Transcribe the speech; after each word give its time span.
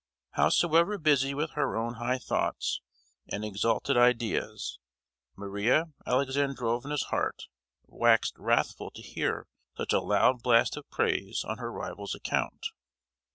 Howsoever 0.31 0.97
busy 0.97 1.35
with 1.35 1.51
her 1.51 1.77
own 1.77 1.93
high 1.93 2.17
thoughts 2.17 2.81
and 3.27 3.45
exalted 3.45 3.97
ideas, 3.97 4.79
Maria 5.35 5.91
Alexandrovna's 6.07 7.03
heart 7.13 7.43
waxed 7.85 8.35
wrathful 8.39 8.89
to 8.95 9.01
hear 9.03 9.45
such 9.77 9.93
a 9.93 10.01
loud 10.01 10.41
blast 10.41 10.75
of 10.75 10.89
praise 10.89 11.43
on 11.43 11.59
her 11.59 11.71
rival's 11.71 12.15
account. 12.15 12.65